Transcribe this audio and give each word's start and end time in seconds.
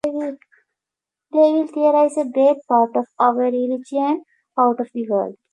They 0.03 0.35
will 1.31 1.67
theorize 1.67 2.17
a 2.17 2.25
great 2.25 2.57
part 2.67 2.95
of 2.97 3.05
our 3.19 3.35
religion 3.35 4.23
out 4.57 4.79
of 4.79 4.89
the 4.95 5.07
World. 5.07 5.37